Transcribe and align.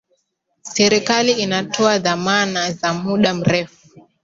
serikali 0.61 1.31
inatoa 1.31 1.99
dhamana 1.99 2.71
za 2.71 2.93
muda 2.93 3.33
mrefu 3.33 3.87